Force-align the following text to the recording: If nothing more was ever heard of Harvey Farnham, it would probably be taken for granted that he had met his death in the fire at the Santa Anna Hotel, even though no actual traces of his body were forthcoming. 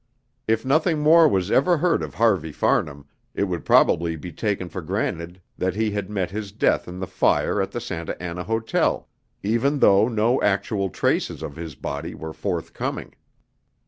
If 0.47 0.65
nothing 0.65 0.97
more 0.97 1.27
was 1.27 1.51
ever 1.51 1.77
heard 1.77 2.01
of 2.01 2.15
Harvey 2.15 2.51
Farnham, 2.51 3.05
it 3.35 3.43
would 3.43 3.63
probably 3.63 4.15
be 4.15 4.31
taken 4.31 4.67
for 4.67 4.81
granted 4.81 5.39
that 5.59 5.75
he 5.75 5.91
had 5.91 6.09
met 6.09 6.31
his 6.31 6.51
death 6.51 6.87
in 6.87 6.97
the 6.97 7.05
fire 7.05 7.61
at 7.61 7.69
the 7.71 7.79
Santa 7.79 8.19
Anna 8.19 8.43
Hotel, 8.43 9.07
even 9.43 9.77
though 9.77 10.07
no 10.07 10.41
actual 10.41 10.89
traces 10.89 11.43
of 11.43 11.55
his 11.55 11.75
body 11.75 12.15
were 12.15 12.33
forthcoming. 12.33 13.13